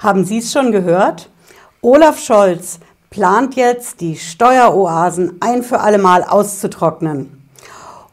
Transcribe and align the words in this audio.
Haben 0.00 0.24
Sie 0.24 0.38
es 0.38 0.50
schon 0.50 0.72
gehört? 0.72 1.28
Olaf 1.82 2.18
Scholz 2.18 2.80
plant 3.10 3.54
jetzt, 3.54 4.00
die 4.00 4.16
Steueroasen 4.16 5.36
ein 5.40 5.62
für 5.62 5.80
alle 5.80 5.98
Mal 5.98 6.24
auszutrocknen. 6.24 7.46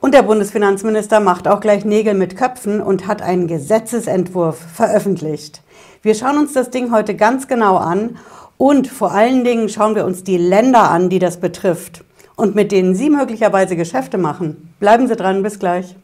Und 0.01 0.13
der 0.13 0.23
Bundesfinanzminister 0.23 1.21
macht 1.21 1.47
auch 1.47 1.61
gleich 1.61 1.85
Nägel 1.85 2.13
mit 2.13 2.35
Köpfen 2.35 2.81
und 2.81 3.07
hat 3.07 3.21
einen 3.21 3.47
Gesetzesentwurf 3.47 4.57
veröffentlicht. 4.75 5.61
Wir 6.01 6.13
schauen 6.13 6.37
uns 6.37 6.51
das 6.51 6.71
Ding 6.71 6.91
heute 6.91 7.15
ganz 7.15 7.47
genau 7.47 7.77
an 7.77 8.17
und 8.57 8.89
vor 8.89 9.13
allen 9.13 9.45
Dingen 9.45 9.69
schauen 9.69 9.95
wir 9.95 10.03
uns 10.03 10.25
die 10.25 10.37
Länder 10.37 10.91
an, 10.91 11.07
die 11.07 11.19
das 11.19 11.37
betrifft 11.37 12.03
und 12.35 12.53
mit 12.53 12.73
denen 12.73 12.95
Sie 12.95 13.09
möglicherweise 13.09 13.77
Geschäfte 13.77 14.17
machen. 14.17 14.73
Bleiben 14.81 15.07
Sie 15.07 15.15
dran, 15.15 15.41
bis 15.41 15.57
gleich. 15.57 15.95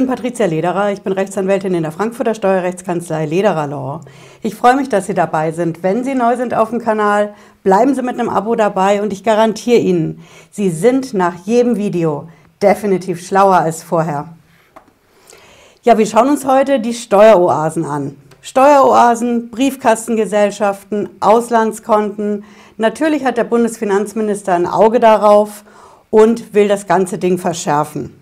Bin 0.00 0.06
Patricia 0.06 0.46
Lederer, 0.46 0.92
ich 0.92 1.02
bin 1.02 1.12
Rechtsanwältin 1.12 1.74
in 1.74 1.82
der 1.82 1.92
Frankfurter 1.92 2.34
Steuerrechtskanzlei 2.34 3.26
Lederer 3.26 3.66
Law. 3.66 4.00
Ich 4.42 4.54
freue 4.54 4.74
mich, 4.74 4.88
dass 4.88 5.04
Sie 5.04 5.12
dabei 5.12 5.52
sind. 5.52 5.82
Wenn 5.82 6.04
Sie 6.04 6.14
neu 6.14 6.38
sind 6.38 6.54
auf 6.54 6.70
dem 6.70 6.78
Kanal, 6.78 7.34
bleiben 7.62 7.94
Sie 7.94 8.00
mit 8.00 8.18
einem 8.18 8.30
Abo 8.30 8.54
dabei 8.54 9.02
und 9.02 9.12
ich 9.12 9.24
garantiere 9.24 9.76
Ihnen, 9.76 10.24
Sie 10.50 10.70
sind 10.70 11.12
nach 11.12 11.34
jedem 11.44 11.76
Video 11.76 12.30
definitiv 12.62 13.26
schlauer 13.26 13.56
als 13.56 13.82
vorher. 13.82 14.28
Ja, 15.82 15.98
wir 15.98 16.06
schauen 16.06 16.30
uns 16.30 16.46
heute 16.46 16.80
die 16.80 16.94
Steueroasen 16.94 17.84
an. 17.84 18.16
Steueroasen, 18.40 19.50
Briefkastengesellschaften, 19.50 21.10
Auslandskonten. 21.20 22.44
Natürlich 22.78 23.26
hat 23.26 23.36
der 23.36 23.44
Bundesfinanzminister 23.44 24.54
ein 24.54 24.66
Auge 24.66 24.98
darauf 24.98 25.62
und 26.08 26.54
will 26.54 26.68
das 26.68 26.86
ganze 26.86 27.18
Ding 27.18 27.36
verschärfen. 27.36 28.19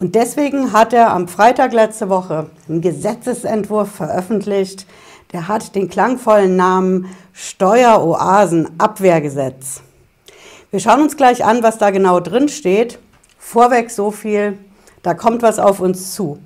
Und 0.00 0.14
deswegen 0.14 0.72
hat 0.72 0.92
er 0.92 1.10
am 1.10 1.26
Freitag 1.26 1.72
letzte 1.72 2.08
Woche 2.08 2.48
einen 2.68 2.80
Gesetzesentwurf 2.80 3.90
veröffentlicht. 3.90 4.86
Der 5.32 5.48
hat 5.48 5.74
den 5.74 5.88
klangvollen 5.88 6.54
Namen 6.54 7.06
Steueroasenabwehrgesetz. 7.32 9.80
Wir 10.70 10.78
schauen 10.78 11.02
uns 11.02 11.16
gleich 11.16 11.44
an, 11.44 11.64
was 11.64 11.78
da 11.78 11.90
genau 11.90 12.20
drin 12.20 12.48
steht. 12.48 13.00
Vorweg 13.38 13.90
so 13.90 14.12
viel, 14.12 14.56
da 15.02 15.14
kommt 15.14 15.42
was 15.42 15.58
auf 15.58 15.80
uns 15.80 16.14
zu. 16.14 16.38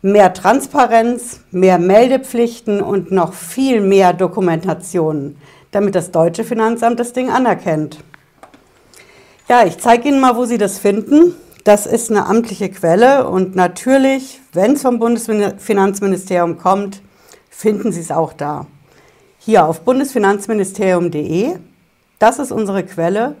Mehr 0.00 0.32
Transparenz, 0.32 1.40
mehr 1.50 1.78
Meldepflichten 1.78 2.80
und 2.80 3.10
noch 3.10 3.32
viel 3.32 3.80
mehr 3.80 4.12
Dokumentationen, 4.12 5.36
damit 5.72 5.96
das 5.96 6.12
deutsche 6.12 6.44
Finanzamt 6.44 7.00
das 7.00 7.12
Ding 7.12 7.30
anerkennt. 7.30 7.98
Ja, 9.48 9.64
ich 9.64 9.78
zeige 9.78 10.08
Ihnen 10.08 10.20
mal, 10.20 10.36
wo 10.36 10.44
Sie 10.44 10.58
das 10.58 10.78
finden. 10.78 11.34
Das 11.64 11.86
ist 11.86 12.10
eine 12.10 12.26
amtliche 12.26 12.70
Quelle 12.70 13.28
und 13.28 13.54
natürlich, 13.54 14.40
wenn 14.52 14.72
es 14.72 14.82
vom 14.82 14.98
Bundesfinanzministerium 14.98 16.58
kommt, 16.58 17.02
finden 17.50 17.92
Sie 17.92 18.00
es 18.00 18.10
auch 18.10 18.32
da. 18.32 18.66
Hier 19.38 19.66
auf 19.66 19.82
bundesfinanzministerium.de, 19.82 21.56
das 22.18 22.40
ist 22.40 22.50
unsere 22.50 22.82
Quelle. 22.82 23.36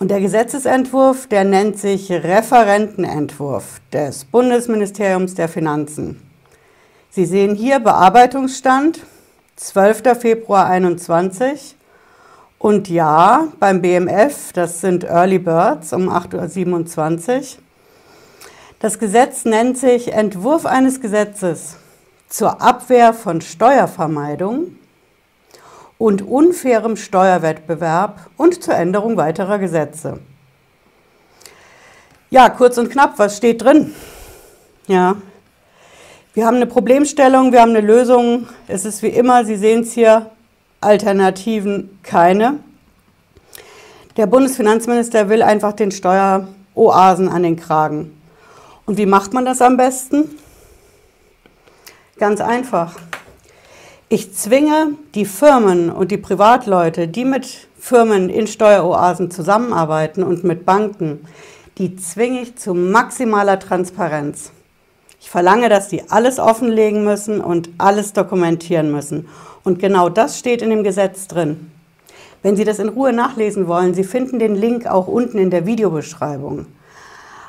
Und 0.00 0.10
der 0.10 0.20
Gesetzesentwurf, 0.20 1.28
der 1.28 1.44
nennt 1.44 1.78
sich 1.78 2.10
Referentenentwurf 2.10 3.80
des 3.92 4.24
Bundesministeriums 4.24 5.34
der 5.34 5.48
Finanzen. 5.48 6.20
Sie 7.10 7.24
sehen 7.24 7.54
hier 7.54 7.78
Bearbeitungsstand 7.78 9.00
12. 9.54 10.18
Februar 10.18 10.66
2021. 10.66 11.76
Und 12.64 12.88
ja, 12.88 13.48
beim 13.60 13.82
BMF, 13.82 14.54
das 14.54 14.80
sind 14.80 15.04
Early 15.04 15.38
Birds 15.38 15.92
um 15.92 16.08
8.27 16.08 17.36
Uhr. 17.36 17.42
Das 18.78 18.98
Gesetz 18.98 19.44
nennt 19.44 19.76
sich 19.76 20.14
Entwurf 20.14 20.64
eines 20.64 21.02
Gesetzes 21.02 21.76
zur 22.26 22.62
Abwehr 22.62 23.12
von 23.12 23.42
Steuervermeidung 23.42 24.78
und 25.98 26.22
unfairem 26.22 26.96
Steuerwettbewerb 26.96 28.30
und 28.38 28.64
zur 28.64 28.76
Änderung 28.76 29.18
weiterer 29.18 29.58
Gesetze. 29.58 30.20
Ja, 32.30 32.48
kurz 32.48 32.78
und 32.78 32.88
knapp, 32.88 33.18
was 33.18 33.36
steht 33.36 33.62
drin? 33.62 33.94
Ja, 34.86 35.16
wir 36.32 36.46
haben 36.46 36.56
eine 36.56 36.66
Problemstellung, 36.66 37.52
wir 37.52 37.60
haben 37.60 37.76
eine 37.76 37.86
Lösung. 37.86 38.48
Es 38.68 38.86
ist 38.86 39.02
wie 39.02 39.08
immer, 39.08 39.44
Sie 39.44 39.56
sehen 39.56 39.82
es 39.82 39.92
hier, 39.92 40.30
Alternativen 40.84 41.98
keine. 42.02 42.60
Der 44.16 44.26
Bundesfinanzminister 44.26 45.28
will 45.28 45.42
einfach 45.42 45.72
den 45.72 45.90
Steueroasen 45.90 47.28
an 47.28 47.42
den 47.42 47.56
Kragen. 47.56 48.20
Und 48.86 48.98
wie 48.98 49.06
macht 49.06 49.32
man 49.32 49.44
das 49.44 49.60
am 49.60 49.76
besten? 49.76 50.30
Ganz 52.18 52.40
einfach. 52.40 52.94
Ich 54.08 54.34
zwinge 54.34 54.90
die 55.14 55.24
Firmen 55.24 55.90
und 55.90 56.10
die 56.10 56.18
Privatleute, 56.18 57.08
die 57.08 57.24
mit 57.24 57.66
Firmen 57.78 58.28
in 58.30 58.46
Steueroasen 58.46 59.30
zusammenarbeiten 59.30 60.22
und 60.22 60.44
mit 60.44 60.64
Banken, 60.64 61.26
die 61.78 61.96
zwinge 61.96 62.42
ich 62.42 62.56
zu 62.56 62.74
maximaler 62.74 63.58
Transparenz. 63.58 64.52
Ich 65.24 65.30
verlange, 65.30 65.70
dass 65.70 65.88
die 65.88 66.02
alles 66.10 66.38
offenlegen 66.38 67.02
müssen 67.02 67.40
und 67.40 67.70
alles 67.78 68.12
dokumentieren 68.12 68.92
müssen. 68.92 69.26
Und 69.64 69.78
genau 69.78 70.10
das 70.10 70.38
steht 70.38 70.60
in 70.60 70.68
dem 70.68 70.84
Gesetz 70.84 71.28
drin. 71.28 71.72
Wenn 72.42 72.56
Sie 72.56 72.64
das 72.64 72.78
in 72.78 72.90
Ruhe 72.90 73.14
nachlesen 73.14 73.66
wollen, 73.66 73.94
Sie 73.94 74.04
finden 74.04 74.38
den 74.38 74.54
Link 74.54 74.86
auch 74.86 75.08
unten 75.08 75.38
in 75.38 75.48
der 75.48 75.64
Videobeschreibung. 75.64 76.66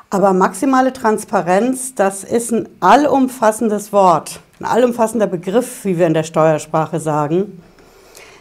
Aber 0.08 0.32
maximale 0.32 0.94
Transparenz, 0.94 1.94
das 1.94 2.24
ist 2.24 2.50
ein 2.50 2.66
allumfassendes 2.80 3.92
Wort, 3.92 4.40
ein 4.58 4.64
allumfassender 4.64 5.26
Begriff, 5.26 5.84
wie 5.84 5.98
wir 5.98 6.06
in 6.06 6.14
der 6.14 6.22
Steuersprache 6.22 6.98
sagen. 6.98 7.60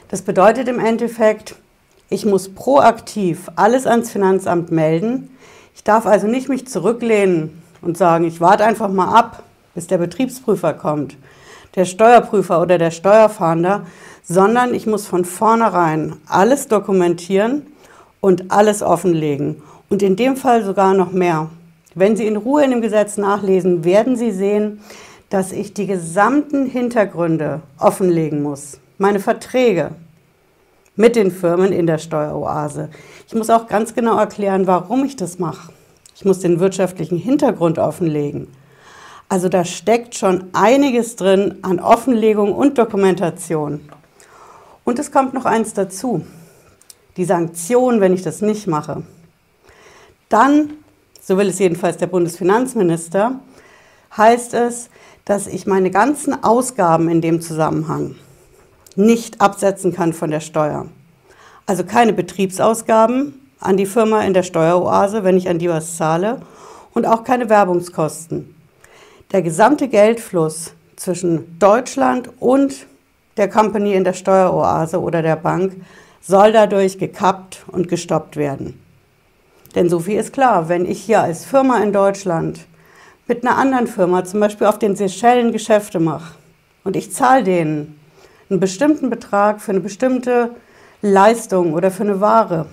Das 0.07 0.21
bedeutet 0.21 0.69
im 0.69 0.79
Endeffekt, 0.79 1.55
ich 2.07 2.25
muss 2.25 2.55
proaktiv 2.55 3.51
alles 3.57 3.85
ans 3.85 4.11
Finanzamt 4.11 4.71
melden. 4.71 5.35
Ich 5.75 5.83
darf 5.83 6.05
also 6.05 6.25
nicht 6.25 6.47
mich 6.47 6.69
zurücklehnen 6.69 7.64
und 7.85 7.97
sagen, 7.97 8.25
ich 8.25 8.41
warte 8.41 8.65
einfach 8.65 8.89
mal 8.89 9.13
ab, 9.13 9.43
bis 9.73 9.87
der 9.87 9.97
Betriebsprüfer 9.97 10.73
kommt 10.73 11.15
der 11.75 11.85
Steuerprüfer 11.85 12.61
oder 12.61 12.77
der 12.77 12.91
Steuerfahnder, 12.91 13.85
sondern 14.23 14.73
ich 14.73 14.87
muss 14.87 15.05
von 15.05 15.25
vornherein 15.25 16.15
alles 16.27 16.67
dokumentieren 16.67 17.67
und 18.21 18.51
alles 18.51 18.81
offenlegen. 18.81 19.61
Und 19.89 20.01
in 20.01 20.15
dem 20.15 20.35
Fall 20.35 20.63
sogar 20.63 20.93
noch 20.93 21.11
mehr. 21.11 21.49
Wenn 21.93 22.15
Sie 22.15 22.25
in 22.25 22.37
Ruhe 22.37 22.63
in 22.63 22.71
dem 22.71 22.81
Gesetz 22.81 23.17
nachlesen, 23.17 23.83
werden 23.83 24.15
Sie 24.15 24.31
sehen, 24.31 24.81
dass 25.29 25.51
ich 25.51 25.73
die 25.73 25.87
gesamten 25.87 26.65
Hintergründe 26.65 27.61
offenlegen 27.77 28.41
muss. 28.41 28.79
Meine 28.97 29.19
Verträge 29.19 29.91
mit 30.95 31.15
den 31.15 31.31
Firmen 31.31 31.71
in 31.71 31.87
der 31.87 31.97
Steueroase. 31.97 32.89
Ich 33.27 33.35
muss 33.35 33.49
auch 33.49 33.67
ganz 33.67 33.93
genau 33.93 34.17
erklären, 34.17 34.65
warum 34.65 35.03
ich 35.03 35.15
das 35.15 35.39
mache. 35.39 35.71
Ich 36.15 36.23
muss 36.23 36.39
den 36.39 36.61
wirtschaftlichen 36.61 37.17
Hintergrund 37.17 37.77
offenlegen. 37.77 38.47
Also 39.27 39.49
da 39.49 39.65
steckt 39.65 40.15
schon 40.15 40.45
einiges 40.53 41.17
drin 41.17 41.59
an 41.61 41.79
Offenlegung 41.79 42.53
und 42.53 42.77
Dokumentation. 42.77 43.81
Und 44.85 44.97
es 44.97 45.11
kommt 45.11 45.33
noch 45.33 45.45
eins 45.45 45.73
dazu, 45.73 46.25
die 47.17 47.25
Sanktion, 47.25 47.99
wenn 47.99 48.13
ich 48.13 48.21
das 48.21 48.41
nicht 48.41 48.65
mache. 48.65 49.03
Dann, 50.29 50.75
so 51.21 51.37
will 51.37 51.49
es 51.49 51.59
jedenfalls 51.59 51.97
der 51.97 52.07
Bundesfinanzminister, 52.07 53.39
heißt 54.15 54.53
es, 54.53 54.89
dass 55.25 55.47
ich 55.47 55.65
meine 55.65 55.91
ganzen 55.91 56.43
Ausgaben 56.43 57.09
in 57.09 57.19
dem 57.19 57.41
Zusammenhang 57.41 58.15
nicht 58.95 59.41
absetzen 59.41 59.91
kann 59.91 60.13
von 60.13 60.31
der 60.31 60.39
Steuer. 60.39 60.85
Also 61.65 61.83
keine 61.83 62.13
Betriebsausgaben 62.13 63.44
an 63.59 63.77
die 63.77 63.85
Firma 63.85 64.23
in 64.23 64.33
der 64.33 64.43
Steueroase, 64.43 65.23
wenn 65.23 65.37
ich 65.37 65.49
an 65.49 65.59
die 65.59 65.69
was 65.69 65.97
zahle, 65.97 66.41
und 66.93 67.05
auch 67.05 67.23
keine 67.23 67.49
Werbungskosten. 67.49 68.55
Der 69.31 69.41
gesamte 69.41 69.87
Geldfluss 69.87 70.73
zwischen 70.95 71.59
Deutschland 71.59 72.29
und 72.39 72.87
der 73.37 73.49
Company 73.49 73.93
in 73.93 74.03
der 74.03 74.13
Steueroase 74.13 74.99
oder 75.01 75.21
der 75.21 75.35
Bank 75.35 75.75
soll 76.21 76.53
dadurch 76.53 76.97
gekappt 76.97 77.65
und 77.67 77.87
gestoppt 77.87 78.37
werden. 78.37 78.79
Denn 79.75 79.89
so 79.89 79.99
viel 79.99 80.19
ist 80.19 80.31
klar, 80.31 80.69
wenn 80.69 80.85
ich 80.85 81.01
hier 81.01 81.21
als 81.21 81.43
Firma 81.43 81.83
in 81.83 81.91
Deutschland 81.91 82.65
mit 83.27 83.45
einer 83.45 83.57
anderen 83.57 83.87
Firma, 83.87 84.23
zum 84.23 84.39
Beispiel 84.39 84.67
auf 84.67 84.79
den 84.79 84.95
Seychellen, 84.95 85.51
Geschäfte 85.51 85.99
mache 85.99 86.35
und 86.83 86.95
ich 86.95 87.11
zahle 87.11 87.43
denen 87.43 87.99
einen 88.49 88.59
bestimmten 88.59 89.09
Betrag 89.09 89.59
für 89.59 89.71
eine 89.71 89.81
bestimmte 89.81 90.51
Leistung 91.01 91.73
oder 91.73 91.91
für 91.91 92.03
eine 92.03 92.21
Ware 92.21 92.67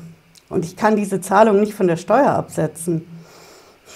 und 0.52 0.64
ich 0.64 0.76
kann 0.76 0.96
diese 0.96 1.20
Zahlung 1.20 1.60
nicht 1.60 1.74
von 1.74 1.86
der 1.86 1.96
Steuer 1.96 2.30
absetzen, 2.30 3.06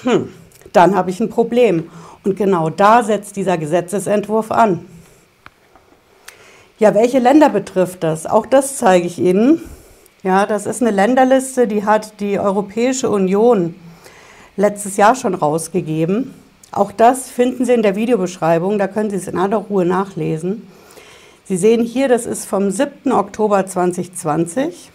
hm, 0.03 0.29
dann 0.73 0.97
habe 0.97 1.11
ich 1.11 1.21
ein 1.21 1.31
Problem. 1.31 1.91
Und 2.25 2.37
genau 2.37 2.71
da 2.71 3.03
setzt 3.03 3.37
dieser 3.37 3.57
Gesetzesentwurf 3.57 4.51
an. 4.51 4.85
Ja, 6.79 6.95
welche 6.95 7.19
Länder 7.19 7.49
betrifft 7.49 8.03
das? 8.03 8.27
Auch 8.27 8.47
das 8.47 8.77
zeige 8.77 9.07
ich 9.07 9.19
Ihnen. 9.19 9.61
Ja, 10.23 10.45
das 10.45 10.67
ist 10.67 10.83
eine 10.83 10.91
Länderliste, 10.91 11.67
die 11.67 11.85
hat 11.85 12.21
die 12.21 12.41
Europäische 12.41 13.09
Union 13.09 13.75
letztes 14.57 14.97
Jahr 14.97 15.15
schon 15.15 15.35
rausgegeben. 15.35 16.35
Auch 16.73 16.91
das 16.91 17.31
finden 17.31 17.65
Sie 17.65 17.73
in 17.73 17.83
der 17.83 17.97
Videobeschreibung, 17.97 18.79
da 18.79 18.89
können 18.89 19.11
Sie 19.11 19.17
es 19.17 19.29
in 19.29 19.39
aller 19.39 19.59
Ruhe 19.59 19.85
nachlesen. 19.85 20.67
Sie 21.45 21.57
sehen 21.57 21.85
hier, 21.85 22.09
das 22.09 22.27
ist 22.27 22.45
vom 22.45 22.71
7. 22.71 23.13
Oktober 23.13 23.65
2020. 23.67 24.91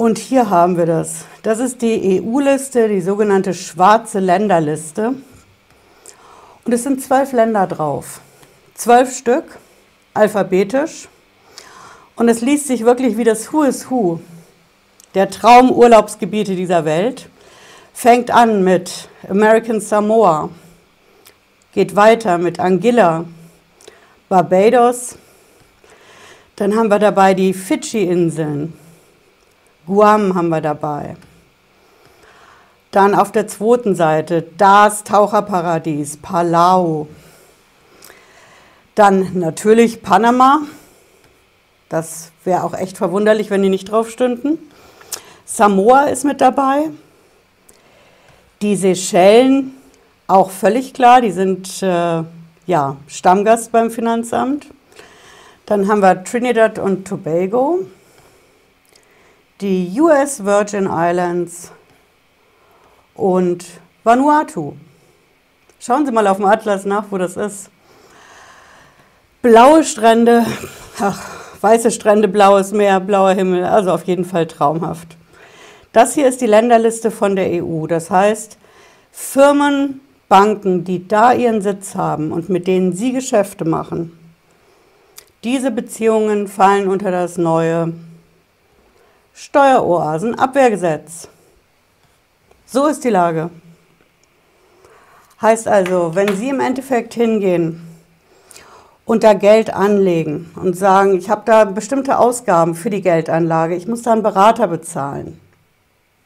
Und 0.00 0.16
hier 0.16 0.48
haben 0.48 0.78
wir 0.78 0.86
das. 0.86 1.26
Das 1.42 1.58
ist 1.58 1.82
die 1.82 2.22
EU-Liste, 2.22 2.88
die 2.88 3.02
sogenannte 3.02 3.52
schwarze 3.52 4.18
Länderliste. 4.18 5.12
Und 6.64 6.72
es 6.72 6.84
sind 6.84 7.02
zwölf 7.02 7.32
Länder 7.32 7.66
drauf. 7.66 8.22
Zwölf 8.72 9.14
Stück, 9.14 9.58
alphabetisch. 10.14 11.06
Und 12.16 12.30
es 12.30 12.40
liest 12.40 12.68
sich 12.68 12.86
wirklich 12.86 13.18
wie 13.18 13.24
das 13.24 13.52
Who 13.52 13.64
is 13.64 13.90
Who 13.90 14.20
der 15.12 15.28
Traumurlaubsgebiete 15.28 16.56
dieser 16.56 16.86
Welt. 16.86 17.28
Fängt 17.92 18.30
an 18.30 18.64
mit 18.64 19.10
American 19.28 19.82
Samoa, 19.82 20.48
geht 21.74 21.94
weiter 21.94 22.38
mit 22.38 22.58
Anguilla, 22.58 23.26
Barbados. 24.30 25.18
Dann 26.56 26.74
haben 26.74 26.88
wir 26.88 26.98
dabei 26.98 27.34
die 27.34 27.52
Fidschi-Inseln. 27.52 28.79
Guam 29.90 30.36
haben 30.36 30.50
wir 30.50 30.60
dabei. 30.60 31.16
Dann 32.92 33.12
auf 33.12 33.32
der 33.32 33.48
zweiten 33.48 33.96
Seite 33.96 34.46
das 34.56 35.02
Taucherparadies, 35.02 36.18
Palau. 36.18 37.08
Dann 38.94 39.36
natürlich 39.36 40.00
Panama. 40.00 40.60
Das 41.88 42.30
wäre 42.44 42.62
auch 42.62 42.74
echt 42.74 42.98
verwunderlich, 42.98 43.50
wenn 43.50 43.64
die 43.64 43.68
nicht 43.68 43.90
drauf 43.90 44.10
stünden. 44.10 44.58
Samoa 45.44 46.04
ist 46.04 46.24
mit 46.24 46.40
dabei. 46.40 46.90
Die 48.62 48.76
Seychellen, 48.76 49.74
auch 50.28 50.50
völlig 50.50 50.94
klar, 50.94 51.20
die 51.20 51.32
sind 51.32 51.82
äh, 51.82 52.22
ja, 52.66 52.96
Stammgast 53.08 53.72
beim 53.72 53.90
Finanzamt. 53.90 54.68
Dann 55.66 55.88
haben 55.88 56.00
wir 56.00 56.22
Trinidad 56.22 56.78
und 56.78 57.08
Tobago, 57.08 57.80
die 59.60 60.00
US 60.00 60.42
Virgin 60.42 60.88
Islands 60.90 61.70
und 63.14 63.66
Vanuatu. 64.04 64.72
Schauen 65.78 66.06
Sie 66.06 66.12
mal 66.12 66.26
auf 66.26 66.38
dem 66.38 66.46
Atlas 66.46 66.86
nach, 66.86 67.04
wo 67.10 67.18
das 67.18 67.36
ist. 67.36 67.70
Blaue 69.42 69.84
Strände, 69.84 70.46
ach, 70.98 71.22
weiße 71.60 71.90
Strände, 71.90 72.28
blaues 72.28 72.72
Meer, 72.72 73.00
blauer 73.00 73.32
Himmel, 73.32 73.64
also 73.64 73.92
auf 73.92 74.04
jeden 74.04 74.24
Fall 74.24 74.46
traumhaft. 74.46 75.16
Das 75.92 76.14
hier 76.14 76.26
ist 76.26 76.40
die 76.40 76.46
Länderliste 76.46 77.10
von 77.10 77.36
der 77.36 77.62
EU. 77.62 77.86
Das 77.86 78.10
heißt, 78.10 78.56
Firmen, 79.12 80.00
Banken, 80.28 80.84
die 80.84 81.06
da 81.06 81.32
ihren 81.32 81.60
Sitz 81.60 81.94
haben 81.94 82.32
und 82.32 82.48
mit 82.48 82.66
denen 82.66 82.94
Sie 82.94 83.12
Geschäfte 83.12 83.64
machen, 83.64 84.16
diese 85.44 85.70
Beziehungen 85.70 86.48
fallen 86.48 86.88
unter 86.88 87.10
das 87.10 87.36
neue 87.36 87.92
Steueroasenabwehrgesetz. 89.42 91.26
So 92.66 92.86
ist 92.88 93.02
die 93.04 93.08
Lage. 93.08 93.48
Heißt 95.40 95.66
also, 95.66 96.14
wenn 96.14 96.36
Sie 96.36 96.50
im 96.50 96.60
Endeffekt 96.60 97.14
hingehen 97.14 97.80
und 99.06 99.24
da 99.24 99.32
Geld 99.32 99.72
anlegen 99.72 100.50
und 100.56 100.76
sagen, 100.76 101.16
ich 101.16 101.30
habe 101.30 101.40
da 101.46 101.64
bestimmte 101.64 102.18
Ausgaben 102.18 102.74
für 102.74 102.90
die 102.90 103.00
Geldanlage, 103.00 103.76
ich 103.76 103.88
muss 103.88 104.02
da 104.02 104.12
einen 104.12 104.22
Berater 104.22 104.68
bezahlen, 104.68 105.40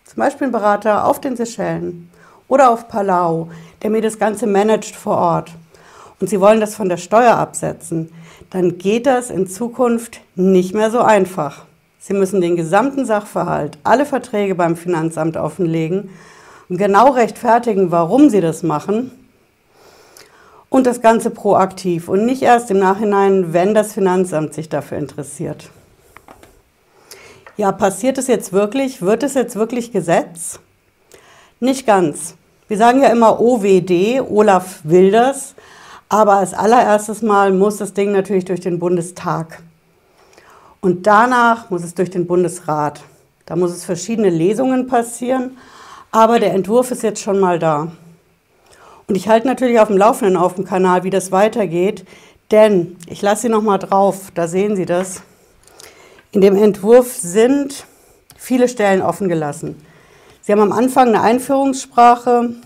zum 0.05 0.17
Beispiel 0.17 0.47
einen 0.47 0.53
Berater 0.53 1.07
auf 1.07 1.21
den 1.21 1.37
Seychellen 1.37 2.11
oder 2.49 2.69
auf 2.69 2.89
Palau, 2.89 3.49
der 3.85 3.91
mir 3.91 4.03
das 4.03 4.19
Ganze 4.19 4.49
managt 4.49 4.97
vor 4.97 5.19
Ort, 5.19 5.53
und 6.19 6.31
Sie 6.31 6.41
wollen 6.41 6.59
das 6.59 6.75
von 6.75 6.89
der 6.89 6.97
Steuer 6.97 7.37
absetzen, 7.37 8.13
dann 8.51 8.77
geht 8.77 9.07
das 9.07 9.31
in 9.31 9.47
Zukunft 9.47 10.21
nicht 10.35 10.75
mehr 10.75 10.91
so 10.91 10.99
einfach. 10.99 11.65
Sie 12.07 12.13
müssen 12.13 12.43
den 12.43 12.55
gesamten 12.55 13.07
Sachverhalt, 13.07 13.79
alle 13.83 14.05
Verträge 14.05 14.55
beim 14.55 14.77
Finanzamt 14.77 15.39
offenlegen 15.39 16.11
und 16.69 16.77
genau 16.77 17.13
rechtfertigen, 17.13 17.91
warum 17.93 18.29
Sie 18.29 18.43
das 18.43 18.63
machen. 18.63 19.11
Und 20.69 20.87
das 20.87 21.01
Ganze 21.01 21.31
proaktiv 21.31 22.11
und 22.11 22.27
nicht 22.27 22.43
erst 22.43 22.71
im 22.71 22.79
Nachhinein, 22.79 23.55
wenn 23.55 23.73
das 23.73 23.95
Finanzamt 23.95 24.53
sich 24.53 24.69
dafür 24.69 24.99
interessiert. 24.99 25.71
Ja, 27.57 27.73
passiert 27.73 28.19
es 28.19 28.27
jetzt 28.27 28.53
wirklich? 28.53 29.01
Wird 29.01 29.23
es 29.23 29.33
jetzt 29.33 29.57
wirklich 29.57 29.91
Gesetz? 29.91 30.61
Nicht 31.59 31.87
ganz. 31.87 32.35
Wir 32.69 32.77
sagen 32.77 33.01
ja 33.01 33.09
immer 33.09 33.41
OWD, 33.41 34.21
Olaf 34.29 34.81
Wilders, 34.85 35.55
aber 36.11 36.35
als 36.35 36.53
allererstes 36.53 37.23
Mal 37.23 37.51
muss 37.51 37.79
das 37.79 37.95
Ding 37.95 38.13
natürlich 38.13 38.45
durch 38.45 38.61
den 38.61 38.79
Bundestag. 38.79 39.63
Und 40.85 41.07
danach 41.07 41.71
muss 41.71 41.83
es 41.83 41.95
durch 41.95 42.11
den 42.11 42.27
Bundesrat. 42.27 43.01
Da 43.47 43.57
muss 43.57 43.71
es 43.71 43.87
verschiedene 43.87 44.29
Lesungen 44.29 44.87
passieren, 44.87 45.57
aber 46.11 46.39
der 46.39 46.53
Entwurf 46.53 46.91
ist 46.91 47.03
jetzt 47.03 47.23
schon 47.23 47.41
mal 47.41 47.59
da. 47.59 47.91
Und 49.09 49.15
ich 49.15 49.27
halte 49.27 49.47
natürlich 49.47 49.81
auf 49.81 49.89
dem 49.89 49.97
Laufenden 49.97 50.37
auf 50.37 50.57
dem 50.57 50.67
Kanal, 50.67 51.03
wie 51.03 51.09
das 51.09 51.33
weitergeht, 51.33 52.05
denn 52.51 52.99
ich 53.07 53.23
lasse 53.23 53.43
Sie 53.43 53.49
noch 53.49 53.63
mal 53.63 53.79
drauf, 53.79 54.31
da 54.35 54.47
sehen 54.47 54.77
Sie 54.77 54.85
das. 54.85 55.23
In 56.33 56.43
dem 56.43 56.55
Entwurf 56.55 57.15
sind 57.17 57.87
viele 58.37 58.69
Stellen 58.69 59.01
offen 59.01 59.31
gelassen. 59.31 59.83
Sie 60.43 60.53
haben 60.53 60.61
am 60.61 60.73
Anfang 60.73 61.09
eine 61.09 61.23
Einführungssprache 61.23 62.57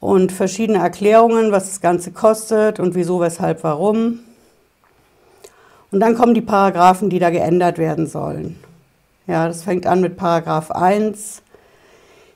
und 0.00 0.32
verschiedene 0.32 0.78
Erklärungen, 0.78 1.52
was 1.52 1.66
das 1.66 1.82
Ganze 1.82 2.10
kostet 2.10 2.80
und 2.80 2.94
wieso, 2.94 3.20
weshalb, 3.20 3.64
warum. 3.64 4.20
Und 5.90 6.00
dann 6.00 6.14
kommen 6.14 6.34
die 6.34 6.40
Paragraphen, 6.40 7.10
die 7.10 7.18
da 7.18 7.30
geändert 7.30 7.78
werden 7.78 8.06
sollen. 8.06 8.58
Ja, 9.26 9.48
das 9.48 9.62
fängt 9.62 9.86
an 9.86 10.00
mit 10.00 10.16
Paragraph 10.16 10.70
1. 10.70 11.42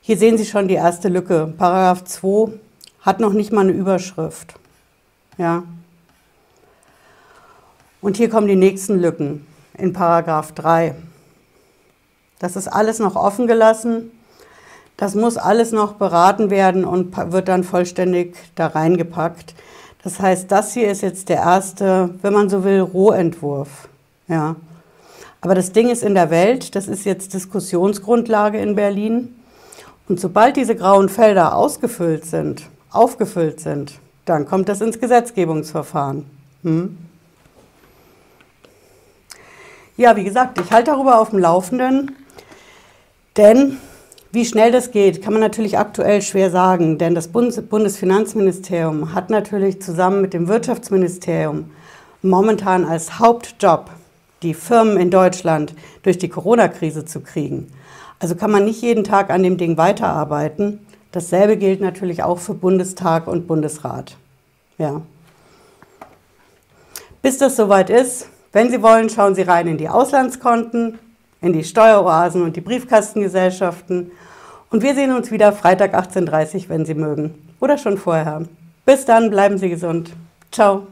Hier 0.00 0.18
sehen 0.18 0.36
Sie 0.38 0.44
schon 0.44 0.68
die 0.68 0.74
erste 0.74 1.08
Lücke. 1.08 1.52
Paragraph 1.56 2.04
2 2.04 2.52
hat 3.00 3.20
noch 3.20 3.32
nicht 3.32 3.52
mal 3.52 3.62
eine 3.62 3.72
Überschrift. 3.72 4.54
Ja. 5.38 5.62
Und 8.00 8.16
hier 8.16 8.28
kommen 8.28 8.48
die 8.48 8.56
nächsten 8.56 9.00
Lücken 9.00 9.46
in 9.78 9.92
Paragraph 9.92 10.52
3. 10.52 10.94
Das 12.38 12.56
ist 12.56 12.68
alles 12.68 12.98
noch 12.98 13.16
offen 13.16 13.46
gelassen. 13.46 14.10
Das 14.96 15.14
muss 15.14 15.36
alles 15.36 15.72
noch 15.72 15.94
beraten 15.94 16.50
werden 16.50 16.84
und 16.84 17.16
wird 17.32 17.48
dann 17.48 17.64
vollständig 17.64 18.36
da 18.54 18.68
reingepackt. 18.68 19.54
Das 20.04 20.20
heißt, 20.20 20.52
das 20.52 20.74
hier 20.74 20.90
ist 20.90 21.00
jetzt 21.00 21.30
der 21.30 21.38
erste, 21.38 22.10
wenn 22.20 22.34
man 22.34 22.50
so 22.50 22.62
will, 22.62 22.80
Rohentwurf. 22.80 23.88
Ja. 24.28 24.54
Aber 25.40 25.54
das 25.54 25.72
Ding 25.72 25.88
ist 25.88 26.02
in 26.02 26.14
der 26.14 26.28
Welt, 26.28 26.74
das 26.76 26.88
ist 26.88 27.06
jetzt 27.06 27.32
Diskussionsgrundlage 27.32 28.58
in 28.58 28.74
Berlin. 28.74 29.34
Und 30.06 30.20
sobald 30.20 30.56
diese 30.56 30.76
grauen 30.76 31.08
Felder 31.08 31.56
ausgefüllt 31.56 32.26
sind, 32.26 32.68
aufgefüllt 32.90 33.60
sind, 33.60 33.94
dann 34.26 34.46
kommt 34.46 34.68
das 34.68 34.82
ins 34.82 35.00
Gesetzgebungsverfahren. 35.00 36.26
Hm? 36.62 36.98
Ja, 39.96 40.16
wie 40.16 40.24
gesagt, 40.24 40.60
ich 40.60 40.70
halte 40.70 40.90
darüber 40.90 41.18
auf 41.18 41.30
dem 41.30 41.38
Laufenden, 41.38 42.14
denn 43.38 43.78
wie 44.34 44.44
schnell 44.44 44.72
das 44.72 44.90
geht, 44.90 45.22
kann 45.22 45.32
man 45.32 45.40
natürlich 45.40 45.78
aktuell 45.78 46.20
schwer 46.20 46.50
sagen, 46.50 46.98
denn 46.98 47.14
das 47.14 47.28
Bundesfinanzministerium 47.28 49.14
hat 49.14 49.30
natürlich 49.30 49.80
zusammen 49.80 50.20
mit 50.20 50.34
dem 50.34 50.48
Wirtschaftsministerium 50.48 51.70
momentan 52.20 52.84
als 52.84 53.20
Hauptjob, 53.20 53.90
die 54.42 54.54
Firmen 54.54 54.96
in 54.96 55.10
Deutschland 55.10 55.74
durch 56.02 56.18
die 56.18 56.28
Corona-Krise 56.28 57.04
zu 57.04 57.20
kriegen. 57.20 57.68
Also 58.18 58.34
kann 58.34 58.50
man 58.50 58.64
nicht 58.64 58.82
jeden 58.82 59.04
Tag 59.04 59.30
an 59.30 59.44
dem 59.44 59.56
Ding 59.56 59.76
weiterarbeiten. 59.76 60.80
Dasselbe 61.12 61.56
gilt 61.56 61.80
natürlich 61.80 62.24
auch 62.24 62.38
für 62.40 62.54
Bundestag 62.54 63.28
und 63.28 63.46
Bundesrat. 63.46 64.16
Ja. 64.78 65.02
Bis 67.22 67.38
das 67.38 67.54
soweit 67.54 67.88
ist, 67.88 68.28
wenn 68.52 68.70
Sie 68.70 68.82
wollen, 68.82 69.10
schauen 69.10 69.34
Sie 69.36 69.42
rein 69.42 69.68
in 69.68 69.78
die 69.78 69.88
Auslandskonten, 69.88 70.98
in 71.44 71.52
die 71.52 71.62
Steueroasen 71.62 72.42
und 72.42 72.56
die 72.56 72.62
Briefkastengesellschaften. 72.62 74.10
Und 74.70 74.82
wir 74.82 74.94
sehen 74.94 75.14
uns 75.14 75.30
wieder 75.30 75.52
Freitag 75.52 75.94
18.30 75.94 76.54
Uhr, 76.54 76.68
wenn 76.68 76.86
Sie 76.86 76.94
mögen. 76.94 77.34
Oder 77.60 77.76
schon 77.76 77.98
vorher. 77.98 78.42
Bis 78.86 79.04
dann, 79.04 79.30
bleiben 79.30 79.58
Sie 79.58 79.68
gesund. 79.68 80.12
Ciao. 80.50 80.86